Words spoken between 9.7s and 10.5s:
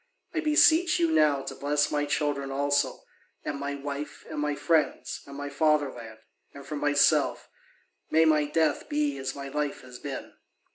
has been."